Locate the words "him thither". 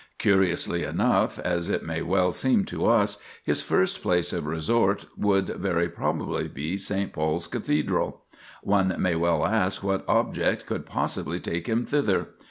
11.67-12.29